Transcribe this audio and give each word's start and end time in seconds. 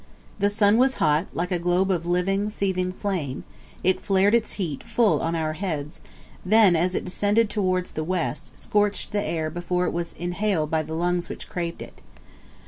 The 0.39 0.49
sun 0.49 0.79
was 0.79 0.95
hot; 0.95 1.27
like 1.31 1.51
a 1.51 1.59
globe 1.59 1.91
of 1.91 2.07
living, 2.07 2.49
seething 2.49 2.91
flame, 2.91 3.43
it 3.83 4.01
flared 4.01 4.33
its 4.33 4.53
heat 4.53 4.81
full 4.81 5.21
on 5.21 5.35
our 5.35 5.53
heads; 5.53 5.99
then 6.43 6.75
as 6.75 6.95
it 6.95 7.05
descended 7.05 7.51
towards 7.51 7.91
the 7.91 8.03
west, 8.03 8.57
scorched 8.57 9.11
the 9.11 9.21
air 9.23 9.51
before 9.51 9.85
it 9.85 9.93
was 9.93 10.13
inhaled 10.13 10.71
by 10.71 10.81
the 10.81 10.95
lungs 10.95 11.29
which 11.29 11.47
craved 11.47 11.83
it. 11.83 12.01